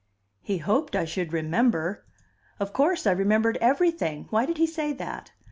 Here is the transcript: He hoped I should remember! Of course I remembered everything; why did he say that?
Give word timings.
He 0.41 0.57
hoped 0.57 0.95
I 0.95 1.05
should 1.05 1.31
remember! 1.31 2.03
Of 2.59 2.73
course 2.73 3.05
I 3.05 3.11
remembered 3.11 3.57
everything; 3.61 4.25
why 4.31 4.47
did 4.47 4.57
he 4.57 4.65
say 4.65 4.93
that? 4.93 5.31